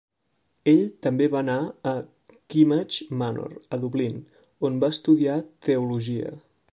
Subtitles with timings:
[0.71, 1.57] Ell també va anar
[1.91, 1.93] a
[2.55, 4.17] Kimmage Manor, a Dublín,
[4.71, 5.37] on va estudiar
[5.69, 6.35] Teologia.